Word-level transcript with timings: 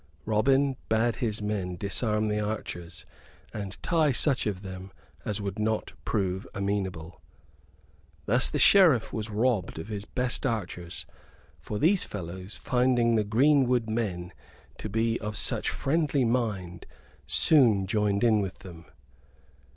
Robin 0.25 0.77
bade 0.89 1.17
his 1.17 1.43
men 1.43 1.75
disarm 1.75 2.27
the 2.27 2.39
archers, 2.39 3.05
and 3.53 3.77
tie 3.83 4.11
such 4.11 4.47
of 4.47 4.63
them 4.63 4.91
as 5.25 5.39
would 5.39 5.59
not 5.59 5.93
prove 6.05 6.47
amenable. 6.55 7.21
Thus 8.25 8.49
the 8.49 8.57
Sheriff 8.57 9.13
was 9.13 9.29
robbed 9.29 9.77
of 9.77 9.89
his 9.89 10.05
best 10.05 10.43
archers; 10.43 11.05
for 11.59 11.77
these 11.77 12.03
fellows, 12.03 12.57
finding 12.57 13.13
the 13.13 13.23
greenwood 13.23 13.91
men 13.91 14.33
to 14.79 14.89
be 14.89 15.19
of 15.19 15.37
such 15.37 15.69
friendly 15.69 16.25
mind, 16.25 16.87
soon 17.27 17.85
joined 17.85 18.23
in 18.23 18.41
with 18.41 18.57
them. 18.65 18.85